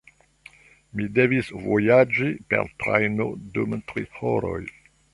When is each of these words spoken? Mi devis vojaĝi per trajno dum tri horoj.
Mi 0.99 1.05
devis 1.17 1.51
vojaĝi 1.67 2.31
per 2.55 2.75
trajno 2.85 3.31
dum 3.59 3.81
tri 3.93 4.11
horoj. 4.19 4.61